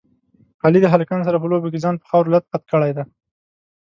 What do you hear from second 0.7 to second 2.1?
د هلکانو سره په لوبو کې ځان په